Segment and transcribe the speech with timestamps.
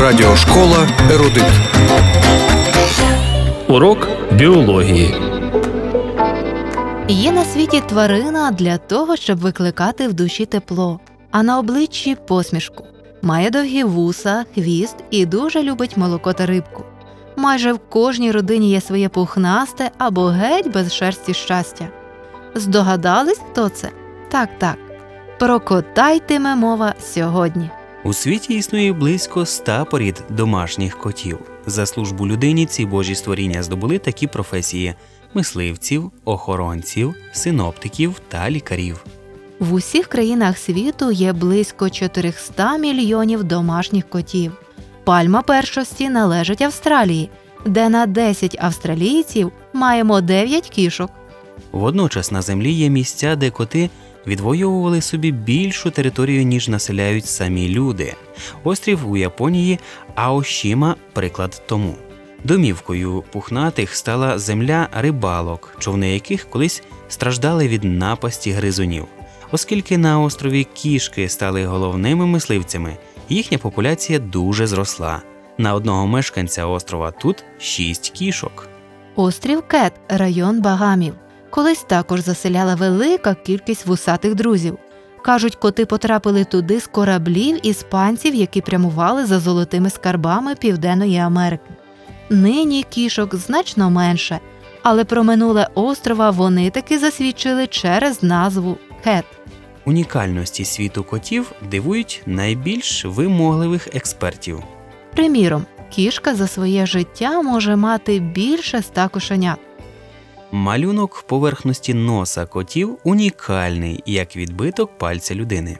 [0.00, 1.44] Радіошкола Ерудит.
[3.68, 5.14] Урок біології.
[7.08, 12.84] Є на світі тварина для того, щоб викликати в душі тепло, а на обличчі посмішку.
[13.22, 16.84] Має довгі вуса, хвіст і дуже любить молоко та рибку.
[17.40, 21.88] Майже в кожній родині є своє пухнасте або геть без шерсті щастя.
[22.54, 23.90] Здогадались, хто це?
[24.28, 24.78] Так, так.
[25.38, 27.70] Про кота йтиме мова сьогодні.
[28.04, 31.38] У світі існує близько ста порід домашніх котів.
[31.66, 34.94] За службу людині ці божі створіння здобули такі професії:
[35.34, 39.04] мисливців, охоронців, синоптиків та лікарів.
[39.58, 44.52] В усіх країнах світу є близько 400 мільйонів домашніх котів.
[45.10, 47.30] Пальма першості належить Австралії,
[47.66, 51.10] де на 10 австралійців маємо 9 кішок.
[51.72, 53.90] Водночас на землі є місця, де коти
[54.26, 58.14] відвоювали собі більшу територію, ніж населяють самі люди.
[58.64, 59.78] Острів у Японії
[60.14, 61.94] Аошіма приклад тому.
[62.44, 69.06] Домівкою пухнатих стала земля рибалок, човни яких колись страждали від напасті гризунів.
[69.52, 72.96] Оскільки на острові кішки стали головними мисливцями,
[73.30, 75.22] їхня популяція дуже зросла.
[75.58, 78.68] На одного мешканця острова тут шість кішок.
[79.14, 81.14] Острів Кет, район Багамів.
[81.50, 84.78] Колись також заселяла велика кількість вусатих друзів.
[85.24, 91.70] Кажуть, коти потрапили туди з кораблів іспанців, які прямували за золотими скарбами Південної Америки.
[92.30, 94.40] Нині кішок значно менше,
[94.82, 99.24] але про минуле острова вони таки засвідчили через назву Кет.
[99.84, 104.62] Унікальності світу котів дивують найбільш вимогливих експертів.
[105.14, 109.58] Приміром, кішка за своє життя може мати більше ста кошенят.
[110.52, 115.78] Малюнок поверхності носа котів унікальний, як відбиток пальця людини.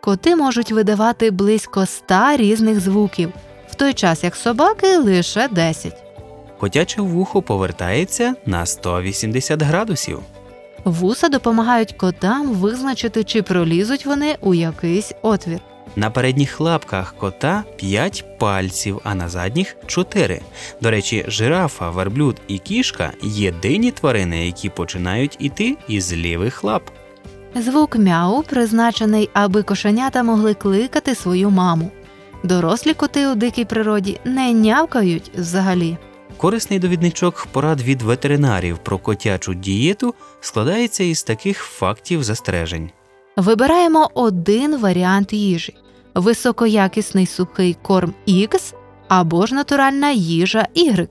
[0.00, 3.32] Коти можуть видавати близько ста різних звуків,
[3.70, 6.02] в той час як собаки лише 10.
[6.60, 10.20] Котяче вухо повертається на 180 градусів.
[10.84, 15.60] Вуса допомагають котам визначити, чи пролізуть вони у якийсь отвір.
[15.96, 20.40] На передніх лапках кота 5 пальців, а на задніх 4.
[20.80, 26.82] До речі, жирафа, верблюд і кішка єдині тварини, які починають іти із лівих лап.
[27.54, 31.90] Звук мяу призначений, аби кошенята могли кликати свою маму.
[32.42, 35.96] Дорослі коти у дикій природі не нявкають взагалі.
[36.40, 42.90] Корисний довідничок порад від ветеринарів про котячу дієту складається із таких фактів застережень.
[43.36, 45.76] Вибираємо один варіант їжі:
[46.14, 48.74] високоякісний сухий корм X
[49.08, 51.08] або ж натуральна їжа Y.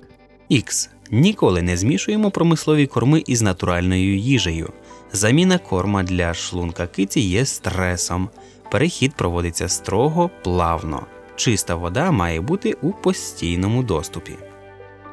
[0.65, 0.89] Х.
[1.11, 4.69] Ніколи не змішуємо промислові корми із натуральною їжею.
[5.11, 8.29] Заміна корма для шлунка киці є стресом.
[8.71, 11.05] Перехід проводиться строго, плавно.
[11.35, 14.37] Чиста вода має бути у постійному доступі.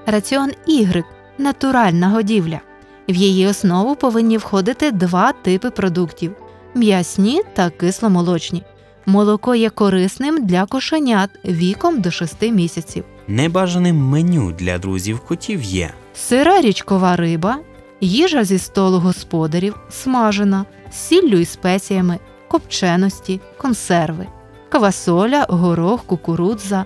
[0.07, 1.05] Раціон Y–
[1.39, 2.61] натуральна годівля.
[3.09, 6.33] В її основу повинні входити два типи продуктів
[6.75, 8.63] м'ясні та кисломолочні.
[9.07, 13.05] Молоко є корисним для кошенят віком до 6 місяців.
[13.29, 17.59] Небажаним меню для друзів котів є Сира річкова риба,
[18.01, 22.19] їжа зі столу господарів, смажена, з сіллю і спеціями,
[22.49, 24.27] копченості, консерви,
[24.69, 26.85] квасоля, горох, кукурудза,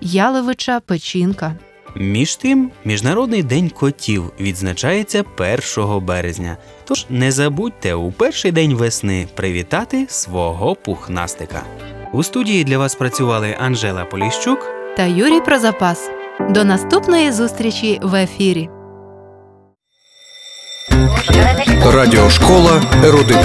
[0.00, 1.56] яловича, печінка.
[1.96, 5.24] Між тим, Міжнародний день котів відзначається
[5.76, 6.56] 1 березня.
[6.84, 11.62] Тож не забудьте у перший день весни привітати свого пухнастика.
[12.12, 16.10] У студії для вас працювали Анжела Поліщук та Юрій Прозапас.
[16.50, 18.68] До наступної зустрічі в ефірі.
[21.84, 23.38] Радіошкола Ерудит.